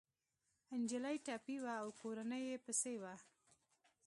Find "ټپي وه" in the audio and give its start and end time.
1.25-1.73